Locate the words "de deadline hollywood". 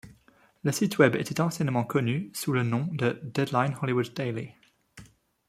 2.91-4.11